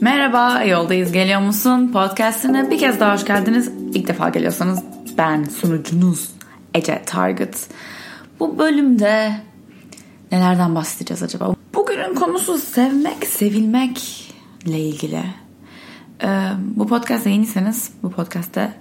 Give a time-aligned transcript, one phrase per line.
[0.00, 1.90] Merhaba, yoldayız geliyor musun?
[1.92, 3.70] Podcast'ine bir kez daha hoş geldiniz.
[3.94, 4.82] İlk defa geliyorsanız
[5.18, 6.30] ben sunucunuz
[6.74, 7.68] Ece Target.
[8.40, 9.40] Bu bölümde
[10.32, 11.54] nelerden bahsedeceğiz acaba?
[11.74, 15.22] Bugünün konusu sevmek, sevilmekle ilgili.
[16.22, 18.72] Ee, bu podcast'a yeniyseniz bu podcast'te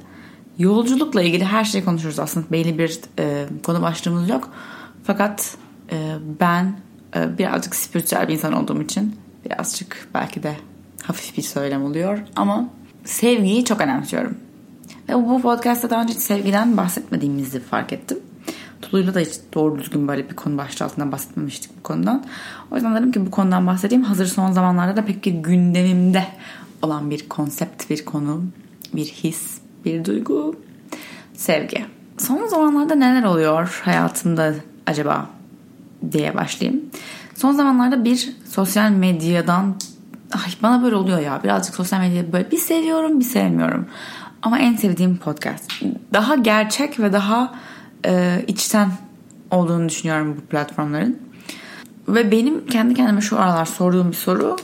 [0.58, 2.52] yolculukla ilgili her şeyi konuşuruz aslında.
[2.52, 4.50] Belli bir e, konu başlığımız yok.
[5.04, 5.58] Fakat
[5.92, 6.80] e, ben
[7.16, 9.16] e, birazcık spiritüel bir insan olduğum için
[9.46, 10.56] birazcık belki de
[11.08, 12.70] hafif bir söylem oluyor ama
[13.06, 14.38] sevgiyi çok önemsiyorum.
[15.10, 18.20] Ve bu podcast'ta daha önce sevgiden bahsetmediğimizi fark ettim.
[18.82, 22.26] Tulu'yla da hiç doğru düzgün böyle bir konu başlığı altında bahsetmemiştik bu konudan.
[22.72, 24.04] O yüzden dedim ki bu konudan bahsedeyim.
[24.04, 26.24] Hazır son zamanlarda da pek bir gündemimde
[26.82, 28.44] olan bir konsept, bir konu,
[28.94, 30.56] bir his, bir duygu.
[31.34, 31.86] Sevgi.
[32.18, 34.54] Son zamanlarda neler oluyor hayatımda
[34.86, 35.30] acaba
[36.12, 36.82] diye başlayayım.
[37.36, 39.76] Son zamanlarda bir sosyal medyadan
[40.34, 43.88] ay bana böyle oluyor ya birazcık sosyal medyayı böyle bir seviyorum bir sevmiyorum.
[44.42, 45.72] Ama en sevdiğim podcast.
[46.14, 47.56] Daha gerçek ve daha
[48.06, 48.92] e, içten
[49.52, 51.20] olduğunu düşünüyorum bu platformların.
[52.08, 54.58] Ve benim kendi kendime şu aralar sorduğum bir soru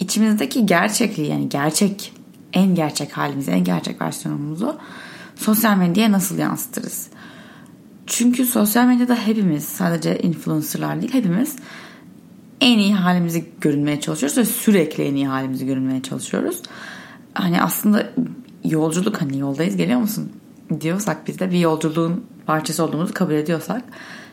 [0.00, 2.12] içimizdeki gerçekliği yani gerçek
[2.52, 4.76] en gerçek halimizi en gerçek versiyonumuzu
[5.36, 7.08] sosyal medyaya nasıl yansıtırız?
[8.06, 11.56] Çünkü sosyal medyada hepimiz sadece influencerlar değil hepimiz
[12.62, 16.62] en iyi halimizi görünmeye çalışıyoruz ve sürekli en iyi halimizi görünmeye çalışıyoruz.
[17.34, 18.06] Hani aslında
[18.64, 20.32] yolculuk hani yoldayız geliyor musun
[20.80, 23.82] diyorsak biz de bir yolculuğun parçası olduğumuzu kabul ediyorsak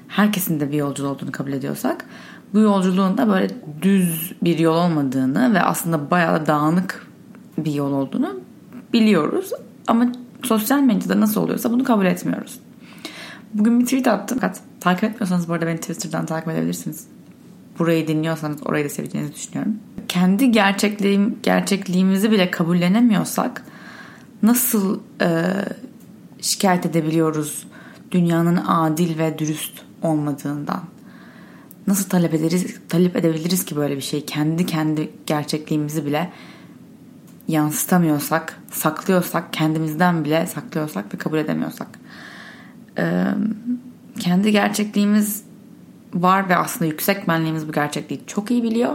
[0.07, 2.05] herkesin de bir yolculuğu olduğunu kabul ediyorsak
[2.53, 3.49] bu yolculuğun da böyle
[3.81, 7.07] düz bir yol olmadığını ve aslında bayağı dağınık
[7.57, 8.39] bir yol olduğunu
[8.93, 9.51] biliyoruz.
[9.87, 10.11] Ama
[10.43, 12.59] sosyal medyada nasıl oluyorsa bunu kabul etmiyoruz.
[13.53, 14.37] Bugün bir tweet attım.
[14.41, 17.07] Fakat takip etmiyorsanız bu arada beni Twitter'dan takip edebilirsiniz.
[17.79, 19.75] Burayı dinliyorsanız orayı da seveceğinizi düşünüyorum.
[20.07, 23.65] Kendi gerçekliğim, gerçekliğimizi bile kabullenemiyorsak
[24.43, 25.55] nasıl e,
[26.41, 27.67] şikayet edebiliyoruz
[28.11, 30.81] dünyanın adil ve dürüst olmadığından?
[31.87, 34.25] Nasıl talep ederiz, talep edebiliriz ki böyle bir şey?
[34.25, 36.29] Kendi kendi gerçekliğimizi bile
[37.47, 41.87] yansıtamıyorsak, saklıyorsak, kendimizden bile saklıyorsak ve kabul edemiyorsak.
[42.97, 43.25] Ee,
[44.19, 45.48] kendi gerçekliğimiz
[46.13, 48.93] var ve aslında yüksek benliğimiz bu gerçekliği çok iyi biliyor.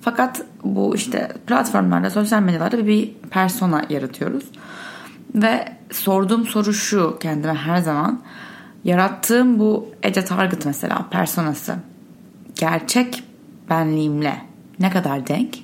[0.00, 4.44] Fakat bu işte platformlarda, sosyal medyalarda bir persona yaratıyoruz.
[5.34, 8.22] Ve sorduğum soru şu kendime her zaman.
[8.84, 11.74] Yarattığım bu Ece Target mesela personası
[12.54, 13.24] gerçek
[13.70, 14.42] benliğimle
[14.80, 15.58] ne kadar denk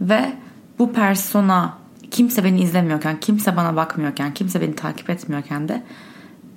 [0.00, 0.32] ve
[0.78, 1.78] bu persona
[2.10, 5.82] kimse beni izlemiyorken, kimse bana bakmıyorken, kimse beni takip etmiyorken de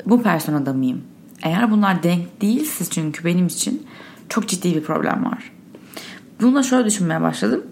[0.06, 1.02] bu personada mıyım?
[1.44, 3.88] Eğer bunlar denk değilse çünkü benim için
[4.30, 5.52] çok ciddi bir problem var.
[6.42, 7.64] Bununla şöyle düşünmeye başladım.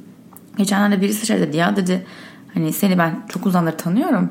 [0.57, 2.06] Geçenlerde birisi şey dedi ya dedi
[2.53, 4.29] hani seni ben çok uzandır tanıyorum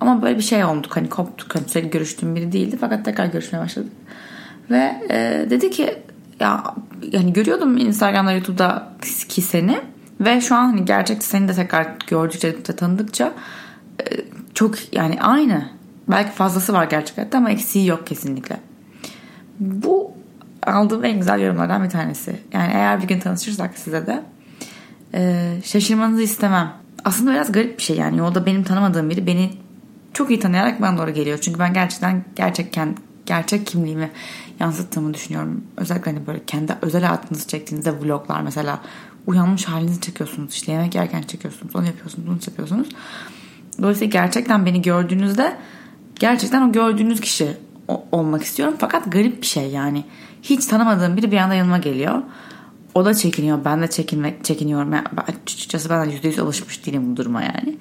[0.00, 3.58] ama böyle bir şey olduk hani koptuk hani sürekli görüştüğüm biri değildi fakat tekrar görüşmeye
[3.58, 3.92] başladık.
[4.70, 5.98] Ve e, dedi ki
[6.40, 6.74] ya
[7.12, 8.92] yani görüyordum Instagram'da YouTube'da
[9.28, 9.80] ki seni
[10.20, 13.32] ve şu an hani gerçekten seni de tekrar gördükçe de tanıdıkça
[14.00, 14.04] e,
[14.54, 15.68] çok yani aynı.
[16.08, 18.56] Belki fazlası var gerçekten ama eksiği yok kesinlikle.
[19.62, 20.12] Bu
[20.66, 22.40] aldığım en güzel yorumlardan bir tanesi.
[22.52, 24.22] Yani eğer bir gün tanışırsak size de
[25.14, 26.72] e, şaşırmanızı istemem.
[27.04, 29.50] Aslında biraz garip bir şey yani yolda benim tanımadığım biri beni
[30.12, 31.38] çok iyi tanıyarak bana doğru geliyor.
[31.38, 32.96] Çünkü ben gerçekten gerçekten
[33.26, 34.10] gerçek kimliğimi
[34.60, 35.64] yansıttığımı düşünüyorum.
[35.76, 38.80] Özellikle hani böyle kendi özel hayatınızı çektiğinizde vloglar mesela
[39.26, 40.54] uyanmış halinizi çekiyorsunuz.
[40.54, 41.76] İşte yemek yerken çekiyorsunuz.
[41.76, 42.88] Onu yapıyorsunuz, bunu yapıyorsunuz.
[43.82, 45.56] Dolayısıyla gerçekten beni gördüğünüzde
[46.18, 47.56] gerçekten o gördüğünüz kişi
[47.88, 48.74] olmak istiyorum.
[48.78, 50.04] Fakat garip bir şey yani.
[50.42, 52.22] Hiç tanımadığım biri bir anda yanıma geliyor.
[52.94, 53.58] O da çekiniyor.
[53.64, 54.92] Ben de çekinmek, çekiniyorum.
[54.92, 57.76] Yani açıkçası ben yüzde yüz alışmış değilim bu duruma yani.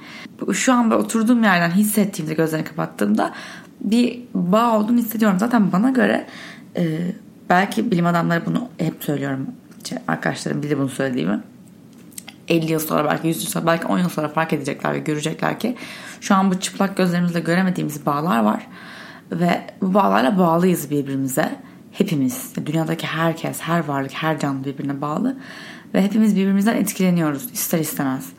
[0.54, 3.34] Şu an ben oturduğum yerden hissettiğimde gözlerini kapattığımda
[3.82, 5.40] bir bağ olduğunu hissediyorum.
[5.40, 6.28] Zaten bana göre
[6.78, 6.98] e,
[7.50, 9.48] belki bilim adamları bunu hep söylüyorum.
[10.08, 11.40] Arkadaşlarım bilir bunu söylediğimi.
[12.48, 15.60] 50 yıl sonra belki 100 yıl sonra belki 10 yıl sonra fark edecekler ve görecekler
[15.60, 15.76] ki
[16.22, 18.68] şu an bu çıplak gözlerimizle göremediğimiz bağlar var
[19.32, 21.56] ve bu bağlarla bağlıyız birbirimize.
[21.92, 25.38] Hepimiz, dünyadaki herkes, her varlık, her canlı birbirine bağlı.
[25.94, 28.30] Ve hepimiz birbirimizden etkileniyoruz ister istemez.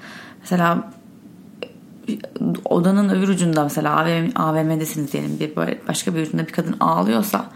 [0.41, 0.91] Mesela
[2.65, 5.41] odanın öbür ucunda mesela AVM, AVM'desiniz diyelim.
[5.41, 7.47] Bir böyle başka bir ucunda bir kadın ağlıyorsa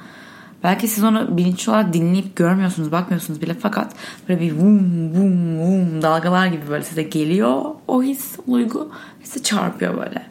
[0.65, 3.55] belki siz onu bilinçli olarak dinleyip görmüyorsunuz bakmıyorsunuz bile.
[3.55, 3.93] Fakat
[4.29, 8.93] böyle bir vum vum vum dalgalar gibi böyle size geliyor o his duygu.
[9.23, 10.27] Size çarpıyor böyle.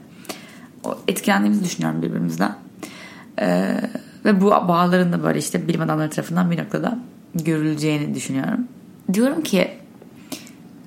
[0.84, 2.65] O etkilendiğimizi düşünüyorum birbirimizden
[3.42, 3.82] ee,
[4.26, 7.00] ve bu bağların da böyle işte bilim adamları tarafından bir noktada
[7.36, 8.68] görüleceğini düşünüyorum
[9.14, 9.72] diyorum ki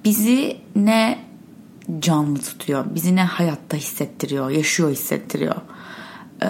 [0.04, 1.18] bizi ne
[1.98, 2.84] canlı tutuyor?
[2.94, 5.54] Bizi ne hayatta hissettiriyor, yaşıyor hissettiriyor?
[6.42, 6.46] Ee,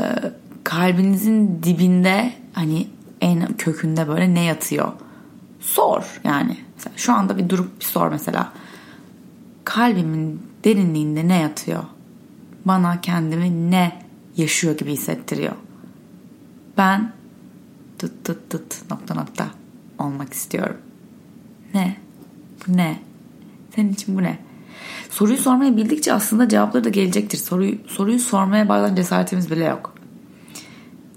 [0.64, 2.86] kalbinizin dibinde hani
[3.20, 4.92] en kökünde böyle ne yatıyor?
[5.60, 6.56] Sor yani.
[6.96, 8.52] Şu anda bir durup bir sor mesela.
[9.64, 11.82] Kalbimin derinliğinde ne yatıyor?
[12.64, 14.02] Bana kendimi ne
[14.36, 15.52] yaşıyor gibi hissettiriyor?
[16.78, 17.12] Ben
[17.98, 19.46] tıt tıt tıt nokta nokta
[19.98, 20.76] olmak istiyorum.
[21.74, 21.96] Ne?
[22.68, 22.98] Ne?
[23.74, 24.38] Senin için bu ne?
[25.10, 27.38] Soruyu sormayı bildikçe aslında cevapları da gelecektir.
[27.38, 29.94] Soruyu, soruyu sormaya bazen cesaretimiz bile yok.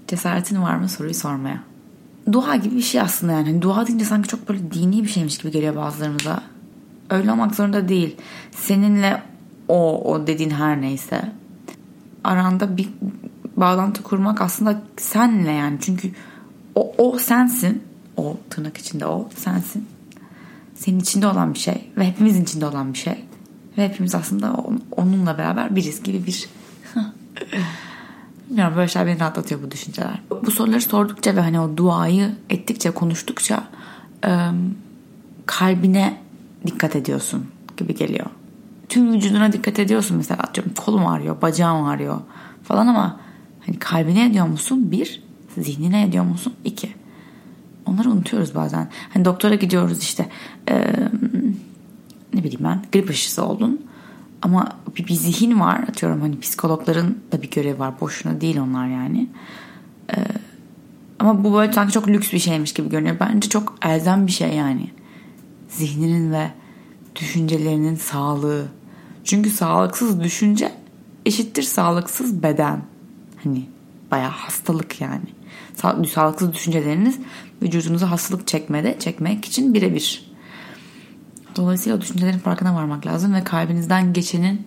[0.08, 1.62] Cesaretin var mı soruyu sormaya?
[2.32, 3.46] Dua gibi bir şey aslında yani.
[3.46, 6.42] Hani dua deyince sanki çok böyle dini bir şeymiş gibi geliyor bazılarımıza.
[7.10, 8.16] Öyle olmak zorunda değil.
[8.50, 9.22] Seninle
[9.68, 11.32] o, o dediğin her neyse.
[12.24, 12.88] Aranda bir
[13.56, 15.78] bağlantı kurmak aslında senle yani.
[15.80, 16.10] Çünkü
[16.74, 17.82] o, o sensin.
[18.16, 19.86] O tırnak içinde o sensin.
[20.74, 21.90] Senin içinde olan bir şey.
[21.96, 23.24] Ve hepimizin içinde olan bir şey.
[23.78, 24.56] Ve hepimiz aslında
[24.90, 26.48] onunla beraber biriz gibi bir
[28.50, 30.20] Bilmiyorum böyle şeyler beni rahatlatıyor bu düşünceler.
[30.46, 33.64] Bu soruları sordukça ve hani o duayı ettikçe konuştukça
[35.46, 36.20] kalbine
[36.66, 37.46] dikkat ediyorsun
[37.76, 38.26] gibi geliyor.
[38.88, 42.20] Tüm vücuduna dikkat ediyorsun mesela atıyorum kolum ağrıyor, bacağım ağrıyor
[42.64, 43.20] falan ama
[43.66, 44.90] hani kalbine ediyor musun?
[44.90, 45.22] Bir,
[45.58, 46.54] zihnine ediyor musun?
[46.64, 46.94] İki.
[47.86, 48.88] Onları unutuyoruz bazen.
[49.14, 50.28] Hani doktora gidiyoruz işte
[50.70, 50.74] e,
[52.34, 53.86] ne bileyim ben grip aşısı oldun.
[54.42, 58.00] Ama bir, bir zihin var atıyorum hani psikologların da bir görevi var.
[58.00, 59.28] Boşuna değil onlar yani.
[60.10, 60.24] Ee,
[61.18, 63.16] ama bu böyle sanki çok lüks bir şeymiş gibi görünüyor.
[63.20, 64.90] Bence çok elzem bir şey yani.
[65.68, 66.50] Zihninin ve
[67.16, 68.66] düşüncelerinin sağlığı.
[69.24, 70.72] Çünkü sağlıksız düşünce
[71.26, 72.82] eşittir sağlıksız beden.
[73.44, 73.66] Hani
[74.10, 75.24] bayağı hastalık yani.
[75.76, 77.18] Sa- sağlıksız düşünceleriniz
[77.62, 80.32] vücudunuza hastalık çekmede çekmek için birebir.
[81.56, 84.66] Dolayısıyla o düşüncelerin farkına varmak lazım ve kalbinizden geçenin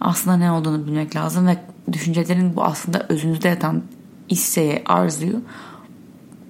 [0.00, 1.56] aslında ne olduğunu bilmek lazım ve
[1.92, 3.82] düşüncelerin bu aslında özünüzde yatan
[4.28, 5.42] isteği, arzuyu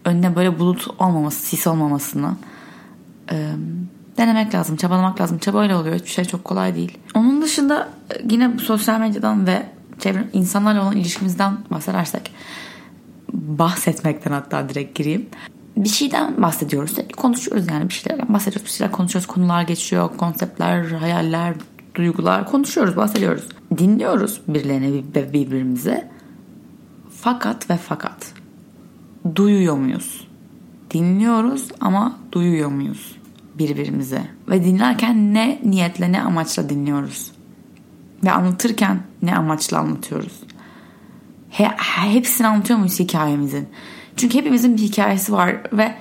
[0.05, 2.37] önüne böyle bulut olmaması, sis olmamasını
[3.33, 3.53] e,
[4.17, 5.39] denemek lazım, çabalamak lazım.
[5.39, 5.95] Çabayla oluyor.
[5.95, 6.99] Hiçbir şey çok kolay değil.
[7.15, 7.89] Onun dışında
[8.31, 9.67] yine sosyal medyadan ve
[10.07, 12.31] çevre, insanlarla olan ilişkimizden bahsedersek
[13.33, 15.27] bahsetmekten hatta direkt gireyim
[15.77, 16.97] bir şeyden bahsediyoruz.
[17.17, 18.67] Konuşuyoruz yani bir şeylerden bahsediyoruz.
[18.67, 19.27] Bir şeyler konuşuyoruz.
[19.27, 20.11] Konular geçiyor.
[20.17, 21.55] Konseptler, hayaller,
[21.95, 23.49] duygular konuşuyoruz, bahsediyoruz.
[23.79, 26.11] Dinliyoruz birilerine ve birbirimize.
[27.11, 28.33] Fakat ve fakat
[29.35, 30.27] duyuyor muyuz?
[30.91, 33.17] Dinliyoruz ama duyuyor muyuz
[33.59, 34.23] birbirimize?
[34.49, 37.36] Ve dinlerken ne niyetle, ne amaçla dinliyoruz?
[38.27, 40.33] Ve anlatırken ne amaçla anlatıyoruz?
[41.51, 41.65] He,
[42.13, 43.69] hepsini anlatıyor muyuz hikayemizin?
[44.17, 45.95] Çünkü hepimizin bir hikayesi var ve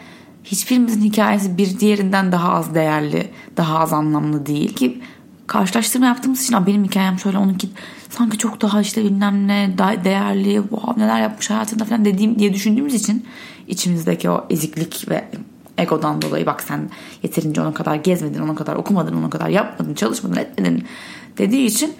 [0.43, 5.01] hiçbirimizin hikayesi bir diğerinden daha az değerli, daha az anlamlı değil ki
[5.47, 7.69] karşılaştırma yaptığımız için benim hikayem şöyle onunki
[8.09, 12.53] sanki çok daha işte bilmem ne daha değerli wow, neler yapmış hayatında falan dediğim diye
[12.53, 13.25] düşündüğümüz için
[13.67, 15.25] içimizdeki o eziklik ve
[15.77, 16.89] egodan dolayı bak sen
[17.23, 20.85] yeterince ona kadar gezmedin, ona kadar okumadın, ona kadar yapmadın, çalışmadın, etmedin
[21.37, 21.93] dediği için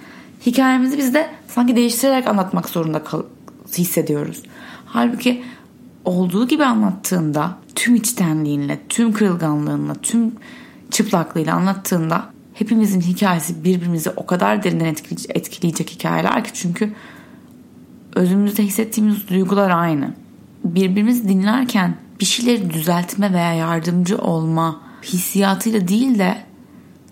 [0.46, 3.24] hikayemizi biz de sanki değiştirerek anlatmak zorunda kal-
[3.78, 4.44] hissediyoruz.
[4.86, 5.44] Halbuki
[6.06, 10.36] olduğu gibi anlattığında tüm içtenliğinle, tüm kırılganlığınla, tüm
[10.92, 14.96] çıplaklığıyla anlattığında hepimizin hikayesi birbirimizi o kadar derinden
[15.30, 16.94] etkileyecek, hikayeler ki çünkü
[18.16, 20.14] özümüzde hissettiğimiz duygular aynı.
[20.64, 26.38] Birbirimizi dinlerken bir şeyleri düzeltme veya yardımcı olma hissiyatıyla değil de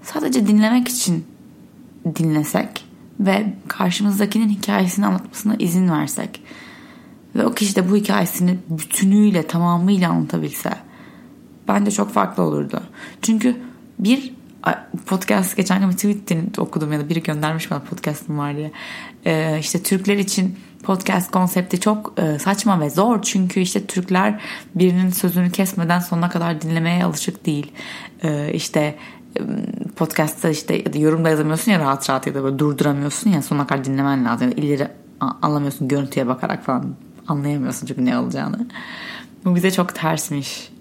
[0.04, 1.26] sadece dinlemek için
[2.16, 6.42] dinlesek ve karşımızdakinin hikayesini anlatmasına izin versek
[7.36, 10.74] ve o kişi de bu hikayesini bütünüyle tamamıyla anlatabilse
[11.68, 12.84] bence çok farklı olurdu.
[13.22, 13.58] Çünkü
[14.00, 14.34] bir
[15.06, 18.72] podcast geçen gün bir tweet okudum ya da biri göndermiş bana podcastım var diye.
[19.26, 24.42] Ee, işte Türkler için podcast konsepti çok e, saçma ve zor çünkü işte Türkler
[24.76, 27.72] birinin sözünü kesmeden sonuna kadar dinlemeye alışık değil.
[28.24, 28.96] Ee, işte
[29.96, 33.68] podcast'ta işte ya da yorumda yazamıyorsun ya rahat rahat ya da böyle durduramıyorsun ya sonuna
[33.68, 34.54] kadar dinlemen lazım.
[34.58, 34.92] Ya da
[35.42, 36.96] anlamıyorsun görüntüye bakarak falan
[37.28, 38.68] anlayamıyorsun çünkü ne olacağını.
[39.46, 40.72] Bu bize çok tersmiş.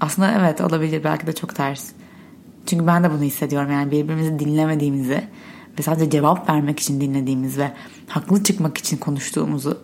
[0.00, 1.92] Aslında evet olabilir belki de çok ters.
[2.66, 5.24] Çünkü ben de bunu hissediyorum yani birbirimizi dinlemediğimizi
[5.78, 7.72] ve sadece cevap vermek için dinlediğimiz ve
[8.08, 9.78] haklı çıkmak için konuştuğumuzu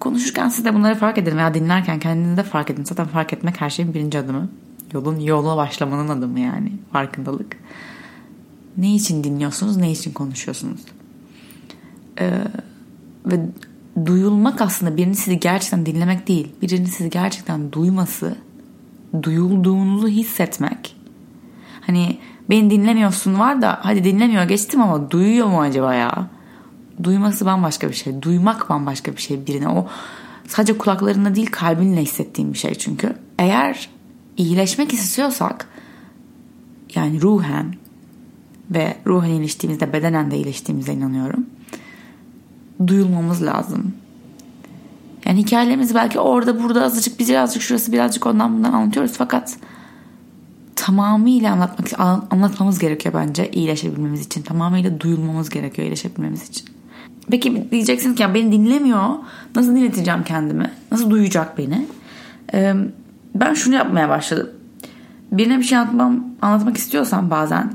[0.00, 2.84] konuşurken siz de bunları fark edin veya dinlerken kendinizi de fark edin.
[2.84, 4.48] Zaten fark etmek her şeyin birinci adımı.
[4.92, 7.56] Yolun yola başlamanın adımı yani farkındalık.
[8.76, 10.80] Ne için dinliyorsunuz, ne için konuşuyorsunuz?
[12.20, 12.30] Ee,
[13.26, 13.40] ve
[14.06, 16.52] duyulmak aslında birini sizi gerçekten dinlemek değil.
[16.62, 18.36] Birinin sizi gerçekten duyması,
[19.22, 20.96] duyulduğunuzu hissetmek.
[21.80, 22.18] Hani
[22.50, 26.26] beni dinlemiyorsun var da hadi dinlemiyor geçtim ama duyuyor mu acaba ya?
[27.02, 28.22] Duyması bambaşka bir şey.
[28.22, 29.68] Duymak bambaşka bir şey birine.
[29.68, 29.86] O
[30.46, 33.14] sadece kulaklarında değil kalbinle hissettiğim bir şey çünkü.
[33.38, 33.88] Eğer
[34.38, 35.68] iyileşmek istiyorsak
[36.94, 37.74] yani ruhen
[38.70, 41.46] ve ruhen iyileştiğimizde bedenen de iyileştiğimize inanıyorum.
[42.86, 43.94] Duyulmamız lazım.
[45.24, 49.56] Yani hikayelerimizi belki orada burada azıcık birazcık şurası birazcık ondan bundan anlatıyoruz fakat
[50.76, 54.42] tamamıyla anlatmak anlatmamız gerekiyor bence iyileşebilmemiz için.
[54.42, 56.68] Tamamıyla duyulmamız gerekiyor iyileşebilmemiz için.
[57.30, 59.08] Peki diyeceksiniz ki ya beni dinlemiyor.
[59.56, 60.70] Nasıl dinleteceğim kendimi?
[60.92, 61.86] Nasıl duyacak beni?
[62.54, 62.74] Ee,
[63.40, 64.50] ben şunu yapmaya başladım.
[65.32, 67.74] Birine bir şey anlatmam, anlatmak istiyorsam bazen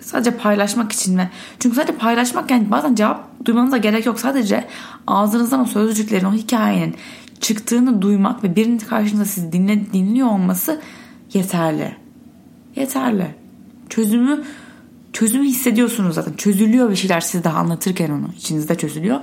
[0.00, 1.28] sadece paylaşmak için ve
[1.60, 4.20] çünkü sadece paylaşmak yani bazen cevap duymanıza gerek yok.
[4.20, 4.64] Sadece
[5.06, 6.94] ağzınızdan o sözcüklerin, o hikayenin
[7.40, 10.80] çıktığını duymak ve birinin karşınızda sizi dinle, dinliyor olması
[11.34, 11.96] yeterli.
[12.76, 13.26] Yeterli.
[13.88, 14.44] Çözümü
[15.12, 16.32] çözümü hissediyorsunuz zaten.
[16.32, 18.28] Çözülüyor bir şeyler siz daha anlatırken onu.
[18.36, 19.20] içinizde çözülüyor.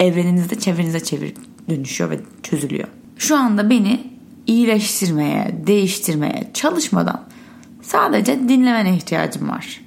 [0.00, 1.34] Evreninizde çevrenize çevir
[1.68, 2.88] dönüşüyor ve çözülüyor.
[3.18, 4.11] Şu anda beni
[4.46, 7.20] iyileştirmeye, değiştirmeye çalışmadan
[7.82, 9.80] sadece dinlemene ihtiyacım var.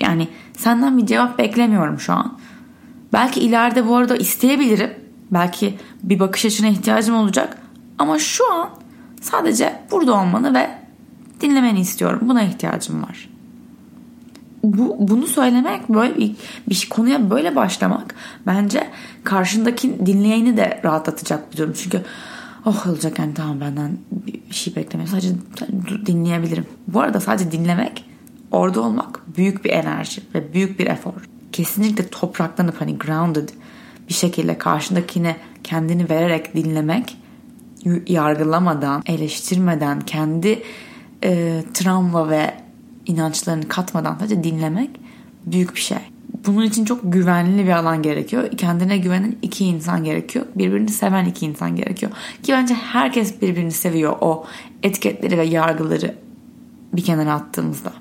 [0.00, 2.38] Yani senden bir cevap beklemiyorum şu an.
[3.12, 4.90] Belki ileride bu arada isteyebilirim.
[5.30, 7.58] Belki bir bakış açına ihtiyacım olacak.
[7.98, 8.70] Ama şu an
[9.20, 10.70] sadece burada olmanı ve
[11.40, 12.20] dinlemeni istiyorum.
[12.22, 13.28] Buna ihtiyacım var.
[14.62, 16.36] Bu, bunu söylemek böyle bir,
[16.68, 18.14] bir konuya böyle başlamak
[18.46, 18.90] bence
[19.24, 21.72] karşındaki dinleyeni de rahatlatacak bir durum.
[21.82, 22.02] Çünkü
[22.66, 25.20] oh olacak yani tamam benden bir şey beklemiyorum.
[25.20, 25.34] Sadece
[26.06, 26.66] dinleyebilirim.
[26.88, 28.04] Bu arada sadece dinlemek
[28.50, 31.12] orada olmak büyük bir enerji ve büyük bir efor.
[31.52, 33.48] Kesinlikle topraklanıp hani grounded
[34.08, 37.16] bir şekilde karşındakine kendini vererek dinlemek
[38.06, 40.62] yargılamadan, eleştirmeden, kendi
[41.24, 42.54] e, travma ve
[43.06, 44.90] inançlarını katmadan sadece dinlemek
[45.46, 45.98] büyük bir şey.
[46.46, 48.50] Bunun için çok güvenli bir alan gerekiyor.
[48.50, 50.46] Kendine güvenen iki insan gerekiyor.
[50.54, 52.12] Birbirini seven iki insan gerekiyor.
[52.42, 54.46] Ki bence herkes birbirini seviyor o
[54.82, 56.14] etiketleri ve yargıları
[56.92, 57.92] bir kenara attığımızda.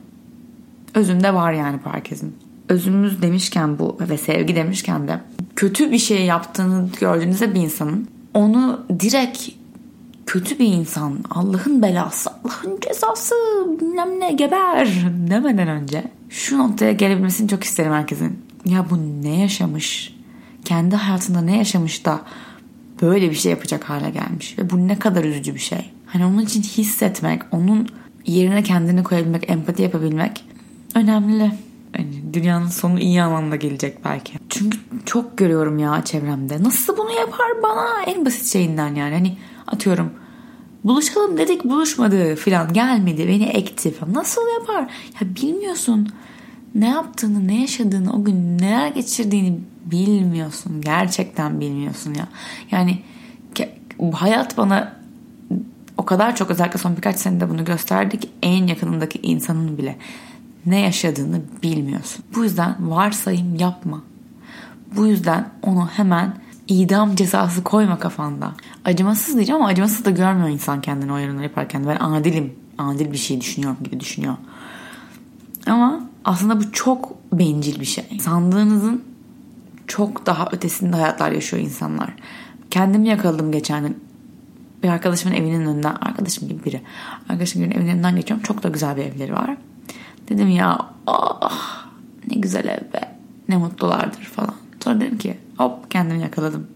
[0.94, 2.36] Özünde var yani bu herkesin.
[2.70, 5.20] Özümüz demişken bu ve sevgi demişken de
[5.55, 9.50] kötü bir şey yaptığını gördüğünüzde bir insanın onu direkt
[10.25, 13.36] kötü bir insan, Allah'ın belası, Allah'ın cezası,
[13.82, 14.88] bilmem ne geber
[15.29, 18.39] demeden önce şu noktaya gelebilmesini çok isterim herkesin.
[18.65, 20.15] Ya bu ne yaşamış?
[20.65, 22.22] Kendi hayatında ne yaşamış da
[23.01, 25.91] böyle bir şey yapacak hale gelmiş ve bu ne kadar üzücü bir şey.
[26.05, 27.88] Hani onun için hissetmek, onun
[28.25, 30.46] yerine kendini koyabilmek, empati yapabilmek
[30.96, 31.51] önemli.
[31.98, 34.34] Yani dünyanın sonu iyi anlamda gelecek belki.
[34.50, 36.63] Çünkü çok görüyorum ya çevremde.
[36.63, 38.03] Nasıl bunu yapar bana?
[38.08, 39.13] En basit şeyinden yani.
[39.13, 40.12] Hani atıyorum
[40.84, 44.13] buluşalım dedik buluşmadı filan gelmedi beni ekti falan.
[44.13, 44.81] Nasıl yapar?
[45.22, 46.10] Ya bilmiyorsun
[46.75, 50.81] ne yaptığını ne yaşadığını o gün neler geçirdiğini bilmiyorsun.
[50.81, 52.27] Gerçekten bilmiyorsun ya.
[52.72, 53.00] Yani
[54.13, 54.95] hayat bana
[55.98, 59.95] o kadar çok özellikle son birkaç senede bunu gösterdi ki en yakınındaki insanın bile
[60.65, 62.25] ne yaşadığını bilmiyorsun.
[62.36, 64.01] Bu yüzden varsayım yapma.
[64.95, 66.34] Bu yüzden onu hemen
[66.67, 68.51] idam cezası koyma kafanda.
[68.86, 71.88] Acımasız diyeceğim ama acımasız da görmüyor insan kendini o yarınları yaparken.
[71.88, 74.36] Ben adilim, adil bir şey düşünüyorum gibi düşünüyor.
[75.67, 78.19] Ama aslında bu çok bencil bir şey.
[78.22, 79.03] Sandığınızın
[79.88, 82.13] çok daha ötesinde hayatlar yaşıyor insanlar.
[82.72, 84.05] Kendimi yakaladım geçen gün.
[84.84, 86.81] Bir arkadaşımın evinin önünden, arkadaşım gibi biri.
[87.29, 88.43] Arkadaşımın evinin önünden geçiyorum.
[88.43, 89.57] Çok da güzel bir evleri var.
[90.29, 91.51] Dedim ya oh,
[92.31, 93.15] ne güzel ev be.
[93.50, 94.55] Ne mutlulardır falan.
[94.84, 96.67] Sonra dedim ki hop kendimi yakaladım.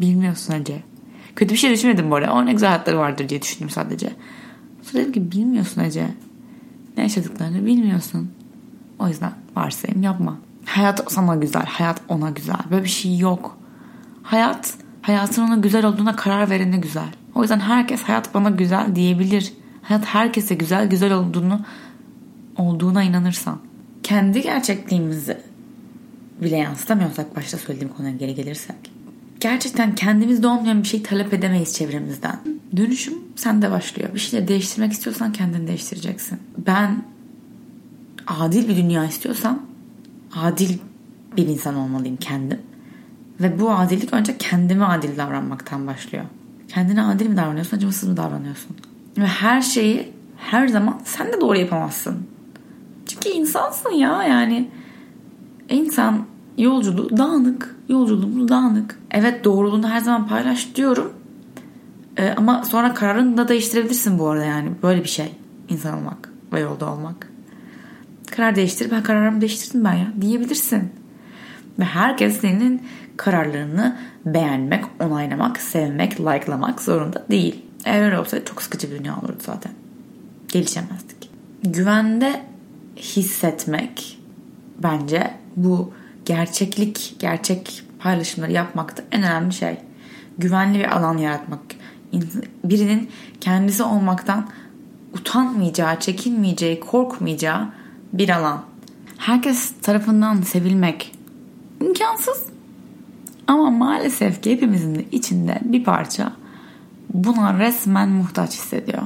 [0.00, 0.82] Bilmiyorsun Ece.
[1.36, 2.32] Kötü bir şey düşünmedim bu arada.
[2.32, 4.12] O ne güzel hayatları vardır diye düşündüm sadece.
[4.82, 6.08] Sonra dedim ki bilmiyorsun Ece.
[6.96, 8.30] Ne yaşadıklarını bilmiyorsun.
[8.98, 10.38] O yüzden varsayım yapma.
[10.64, 11.64] Hayat sana güzel.
[11.66, 12.60] Hayat ona güzel.
[12.70, 13.58] Böyle bir şey yok.
[14.22, 17.08] Hayat hayatın ona güzel olduğuna karar verene güzel.
[17.34, 19.52] O yüzden herkes hayat bana güzel diyebilir.
[19.82, 21.60] Hayat herkese güzel güzel olduğunu
[22.56, 23.58] olduğuna inanırsan.
[24.02, 25.40] Kendi gerçekliğimizi
[26.42, 28.76] bile yansıtamıyorsak başta söylediğim konuya geri gelirsek.
[29.40, 32.40] Gerçekten kendimizde olmayan bir şey talep edemeyiz çevremizden.
[32.76, 34.14] Dönüşüm sende başlıyor.
[34.14, 36.38] Bir şeyleri değiştirmek istiyorsan kendini değiştireceksin.
[36.66, 37.04] Ben
[38.26, 39.62] adil bir dünya istiyorsam
[40.36, 40.78] adil
[41.36, 42.60] bir insan olmalıyım kendim.
[43.40, 46.24] Ve bu adillik önce kendime adil davranmaktan başlıyor.
[46.68, 48.76] Kendine adil mi davranıyorsun, acımasız mı davranıyorsun?
[49.18, 52.26] Ve her şeyi her zaman sen de doğru yapamazsın.
[53.06, 54.70] Çünkü insansın ya yani.
[55.68, 56.26] İnsan
[56.58, 57.76] yolculuğu dağınık.
[57.88, 58.98] Yolculuğumuz dağınık.
[59.10, 61.12] Evet doğruluğunu her zaman paylaş diyorum.
[62.16, 64.70] Ee, ama sonra kararını da değiştirebilirsin bu arada yani.
[64.82, 65.32] Böyle bir şey.
[65.68, 67.30] insan olmak ve yolda olmak.
[68.30, 68.90] Karar değiştir.
[68.90, 70.92] Ben kararımı değiştirdim ben ya diyebilirsin.
[71.78, 72.82] Ve herkes senin
[73.16, 73.96] kararlarını
[74.26, 77.62] beğenmek, onaylamak, sevmek, likelamak zorunda değil.
[77.84, 79.72] Eğer öyle olsaydı çok sıkıcı bir dünya olurdu zaten.
[80.48, 81.30] Gelişemezdik.
[81.62, 82.40] Güvende
[82.96, 84.18] hissetmek
[84.82, 85.92] bence bu
[86.24, 89.76] gerçeklik, gerçek paylaşımları yapmakta en önemli şey.
[90.38, 91.60] Güvenli bir alan yaratmak.
[92.64, 93.10] Birinin
[93.40, 94.48] kendisi olmaktan
[95.12, 97.68] utanmayacağı, çekinmeyeceği, korkmayacağı
[98.12, 98.62] bir alan.
[99.18, 101.12] Herkes tarafından sevilmek
[101.80, 102.42] imkansız.
[103.46, 106.32] Ama maalesef ki hepimizin de içinde bir parça
[107.14, 109.02] buna resmen muhtaç hissediyor.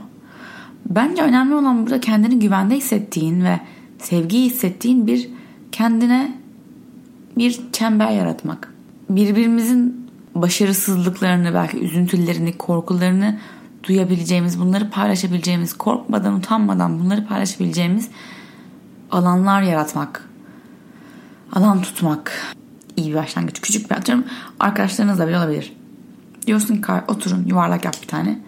[0.86, 3.60] Bence önemli olan burada kendini güvende hissettiğin ve
[3.98, 5.30] sevgiyi hissettiğin bir
[5.72, 6.39] kendine
[7.40, 8.74] bir çember yaratmak.
[9.10, 13.38] Birbirimizin başarısızlıklarını, belki üzüntülerini, korkularını
[13.84, 18.08] duyabileceğimiz, bunları paylaşabileceğimiz, korkmadan, utanmadan bunları paylaşabileceğimiz
[19.10, 20.28] alanlar yaratmak.
[21.52, 22.54] Alan tutmak.
[22.96, 23.60] iyi bir başlangıç.
[23.60, 24.24] Küçük bir atıyorum.
[24.60, 25.76] Arkadaşlarınızla bile olabilir.
[26.46, 28.40] Diyorsun ki oturun yuvarlak yap bir tane.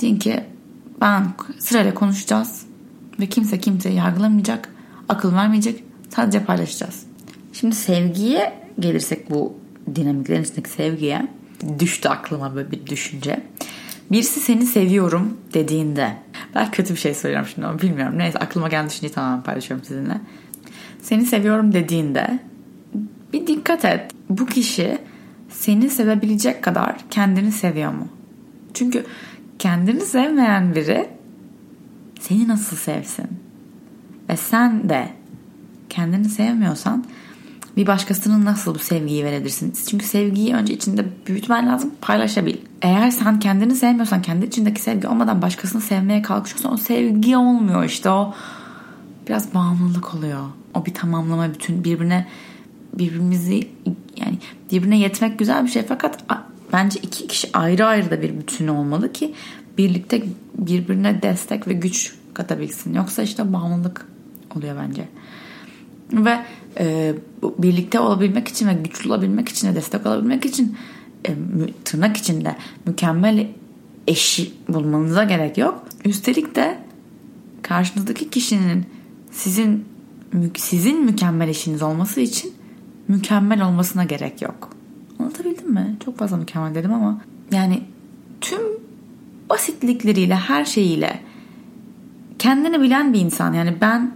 [0.00, 0.44] Deyin ki
[1.00, 1.26] ben
[1.58, 2.66] sırayla konuşacağız
[3.20, 4.68] ve kimse kimseyi yargılamayacak,
[5.08, 7.09] akıl vermeyecek, sadece paylaşacağız.
[7.60, 9.54] Şimdi sevgiye gelirsek bu
[9.94, 11.28] dinamiklerin içindeki sevgiye
[11.78, 13.40] düştü aklıma böyle bir düşünce.
[14.10, 16.16] Birisi seni seviyorum dediğinde
[16.54, 18.18] belki kötü bir şey söylüyorum şimdi ama bilmiyorum.
[18.18, 20.20] Neyse aklıma gelen düşünceyi tamamen paylaşıyorum sizinle.
[21.02, 22.38] Seni seviyorum dediğinde
[23.32, 24.12] bir dikkat et.
[24.30, 24.98] Bu kişi
[25.48, 28.08] seni sevebilecek kadar kendini seviyor mu?
[28.74, 29.06] Çünkü
[29.58, 31.08] kendini sevmeyen biri
[32.20, 33.26] seni nasıl sevsin?
[34.28, 35.08] Ve sen de
[35.88, 37.04] kendini sevmiyorsan
[37.76, 39.72] bir başkasının nasıl bu sevgiyi verebilirsin?
[39.90, 42.56] Çünkü sevgiyi önce içinde büyütmen lazım, paylaşabil.
[42.82, 48.10] Eğer sen kendini sevmiyorsan, kendi içindeki sevgi olmadan başkasını sevmeye kalkışıyorsan o sevgi olmuyor işte
[48.10, 48.34] o
[49.28, 50.40] biraz bağımlılık oluyor.
[50.74, 52.26] O bir tamamlama bütün birbirine
[52.94, 53.68] birbirimizi
[54.16, 54.38] yani
[54.72, 56.24] birbirine yetmek güzel bir şey fakat
[56.72, 59.34] bence iki kişi ayrı ayrı da bir bütün olmalı ki
[59.78, 60.22] birlikte
[60.58, 62.94] birbirine destek ve güç katabilsin.
[62.94, 64.06] Yoksa işte bağımlılık
[64.56, 65.08] oluyor bence.
[66.12, 66.38] Ve
[66.78, 70.76] e, birlikte olabilmek için ve güçlü olabilmek için ve destek olabilmek için
[71.28, 71.34] e,
[71.84, 73.48] tırnak içinde mükemmel
[74.06, 75.84] eşi bulmanıza gerek yok.
[76.04, 76.78] Üstelik de
[77.62, 78.86] karşınızdaki kişinin
[79.30, 79.84] sizin
[80.56, 82.52] sizin mükemmel eşiniz olması için
[83.08, 84.70] mükemmel olmasına gerek yok.
[85.18, 85.96] Anlatabildim mi?
[86.04, 87.20] Çok fazla mükemmel dedim ama
[87.52, 87.82] yani
[88.40, 88.60] tüm
[89.50, 91.20] basitlikleriyle her şeyiyle
[92.38, 94.14] kendini bilen bir insan yani ben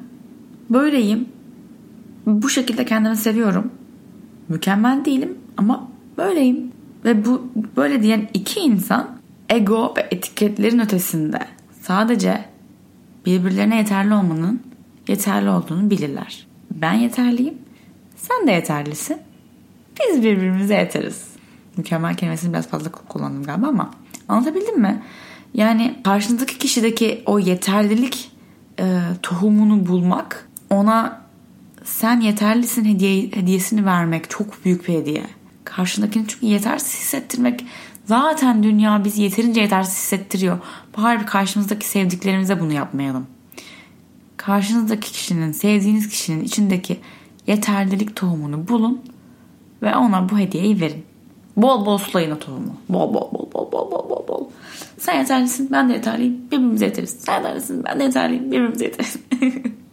[0.70, 1.28] böyleyim
[2.26, 3.72] bu şekilde kendimi seviyorum
[4.48, 6.72] mükemmel değilim ama böyleyim
[7.04, 11.38] ve bu böyle diyen iki insan ego ve etiketlerin ötesinde
[11.82, 12.44] sadece
[13.26, 14.62] birbirlerine yeterli olmanın
[15.08, 16.46] yeterli olduğunu bilirler.
[16.70, 17.54] Ben yeterliyim,
[18.16, 19.16] sen de yeterlisin.
[20.00, 21.26] Biz birbirimize yeteriz.
[21.76, 23.90] Mükemmel kelimesini biraz fazla kullandım galiba ama
[24.28, 25.02] anlatabildim mi?
[25.54, 28.30] Yani karşınızdaki kişideki o yeterlilik
[28.80, 31.23] e, tohumunu bulmak, ona
[31.85, 35.25] sen yeterlisin hediye, hediyesini vermek çok büyük bir hediye.
[35.64, 37.64] Karşındakini çünkü yetersiz hissettirmek
[38.05, 40.59] zaten dünya bizi yeterince yetersiz hissettiriyor.
[40.99, 43.27] Bari karşımızdaki sevdiklerimize bunu yapmayalım.
[44.37, 47.01] Karşınızdaki kişinin, sevdiğiniz kişinin içindeki
[47.47, 49.03] yeterlilik tohumunu bulun
[49.83, 51.05] ve ona bu hediyeyi verin.
[51.57, 52.77] Bol bol sulayın o tohumu.
[52.88, 54.49] Bol bol bol bol bol bol bol bol.
[54.99, 56.40] Sen yeterlisin ben de yeterliyim.
[56.47, 57.11] Birbirimize yeteriz.
[57.11, 58.53] Sen yeterlisin ben de yeterliyim.
[58.53, 59.16] Birbirimize yeteriz.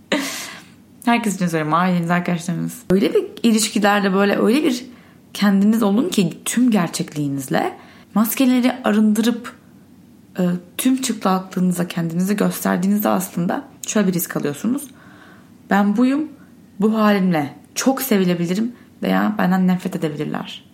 [1.05, 1.73] Herkes için söylüyorum.
[1.73, 2.81] Aileniz, arkadaşlarınız.
[2.89, 4.85] Öyle bir ilişkilerde böyle öyle bir
[5.33, 7.77] kendiniz olun ki tüm gerçekliğinizle
[8.13, 9.55] maskeleri arındırıp
[10.39, 10.43] e,
[10.77, 14.87] tüm çıplaklığınıza kendinizi gösterdiğinizde aslında şöyle bir risk alıyorsunuz.
[15.69, 16.27] Ben buyum,
[16.79, 18.71] bu halimle çok sevilebilirim
[19.03, 20.65] veya benden nefret edebilirler.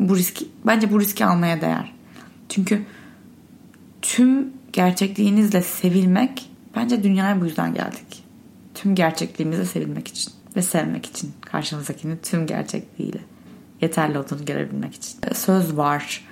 [0.00, 1.92] Bu riski, bence bu riski almaya değer.
[2.48, 2.82] Çünkü
[4.02, 8.23] tüm gerçekliğinizle sevilmek bence dünyaya bu yüzden geldik.
[8.74, 13.20] Tüm gerçekliğimizle sevilmek için ve sevmek için karşımızdakini tüm gerçekliğiyle
[13.80, 15.18] yeterli olduğunu görebilmek için.
[15.34, 16.24] Söz var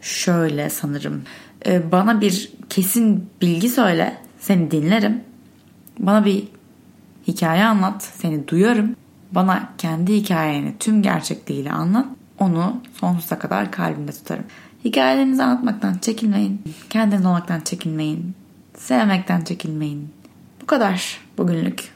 [0.00, 1.22] şöyle sanırım.
[1.66, 5.20] Ee, bana bir kesin bilgi söyle, seni dinlerim.
[5.98, 6.48] Bana bir
[7.28, 8.96] hikaye anlat, seni duyarım.
[9.32, 12.06] Bana kendi hikayeni tüm gerçekliğiyle anlat.
[12.38, 14.44] Onu sonsuza kadar kalbimde tutarım.
[14.84, 16.62] Hikayelerinizi anlatmaktan çekinmeyin.
[16.90, 18.34] Kendiniz olmaktan çekinmeyin.
[18.76, 20.08] Sevmekten çekinmeyin.
[20.62, 21.88] Bu kadar bugünlük.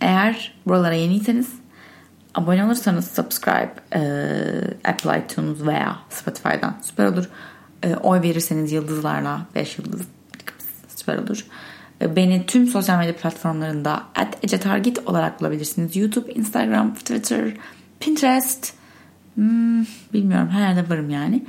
[0.00, 1.52] Eğer buralara yeniyseniz
[2.34, 4.00] abone olursanız subscribe e,
[4.84, 7.28] Apple iTunes veya Spotify'dan süper olur.
[7.82, 10.00] E, oy verirseniz yıldızlarla 5 yıldız
[10.96, 11.46] süper olur.
[12.00, 14.02] E, beni tüm sosyal medya platformlarında
[14.42, 15.96] @ecetargit olarak bulabilirsiniz.
[15.96, 17.52] YouTube, Instagram, Twitter,
[18.00, 18.72] Pinterest.
[19.34, 21.46] Hmm, bilmiyorum her yerde varım yani.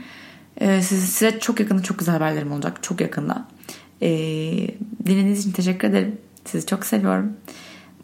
[0.58, 2.84] Ee, size, size çok yakında çok güzel haberlerim olacak.
[2.84, 3.46] Çok yakında.
[4.02, 4.08] Ee,
[5.06, 6.18] dinlediğiniz için teşekkür ederim.
[6.46, 7.34] Sizi çok seviyorum.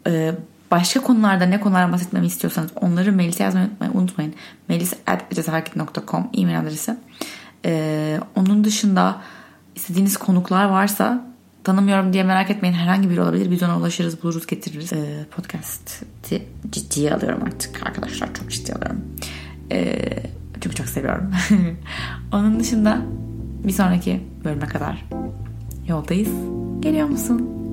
[0.06, 0.32] Ee,
[0.70, 4.34] başka konularda ne konulardan bahsetmemi istiyorsanız onları mailse yazmayı unutmayın.
[4.68, 6.96] melis.ecetargit.com e-mail adresi.
[7.64, 9.22] Ee, onun dışında
[9.74, 11.26] istediğiniz konuklar varsa
[11.64, 12.74] tanımıyorum diye merak etmeyin.
[12.74, 13.50] Herhangi biri olabilir.
[13.50, 14.92] Biz ona ulaşırız, buluruz, getiririz.
[14.92, 18.34] Ee, podcast'i ciddiye alıyorum artık arkadaşlar.
[18.34, 19.04] Çok ciddiye alıyorum.
[19.72, 20.22] Ee,
[20.60, 21.30] çünkü çok seviyorum.
[22.32, 23.02] Onun dışında
[23.64, 25.04] bir sonraki bölüme kadar
[25.88, 26.28] yoldayız.
[26.80, 27.65] Geliyor musun?